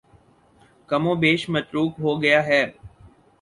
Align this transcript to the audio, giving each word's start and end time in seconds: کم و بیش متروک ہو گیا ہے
کم 0.89 1.03
و 1.07 1.13
بیش 1.21 1.41
متروک 1.49 1.91
ہو 2.03 2.11
گیا 2.21 2.39
ہے 2.45 2.63